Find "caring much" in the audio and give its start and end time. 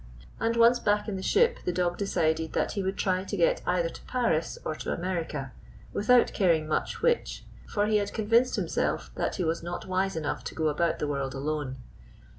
6.33-7.03